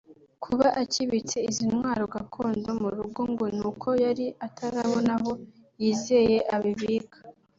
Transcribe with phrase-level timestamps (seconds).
[0.43, 5.31] Kuba akibitse izi ntwaro gakondo mu rugo ngo ni uko yari atarabona aho
[5.81, 7.17] yizeye abibika